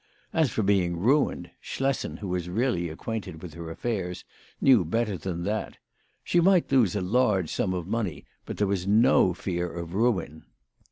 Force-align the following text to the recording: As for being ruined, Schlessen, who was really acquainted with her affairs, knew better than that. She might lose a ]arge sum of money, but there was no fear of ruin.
As 0.33 0.49
for 0.49 0.63
being 0.63 0.97
ruined, 0.97 1.51
Schlessen, 1.61 2.17
who 2.17 2.29
was 2.29 2.49
really 2.49 2.89
acquainted 2.89 3.43
with 3.43 3.53
her 3.53 3.69
affairs, 3.69 4.25
knew 4.59 4.83
better 4.83 5.15
than 5.15 5.43
that. 5.43 5.77
She 6.23 6.39
might 6.39 6.71
lose 6.71 6.95
a 6.95 7.01
]arge 7.03 7.49
sum 7.49 7.71
of 7.75 7.85
money, 7.85 8.25
but 8.47 8.57
there 8.57 8.65
was 8.65 8.87
no 8.87 9.35
fear 9.35 9.71
of 9.71 9.93
ruin. 9.93 10.45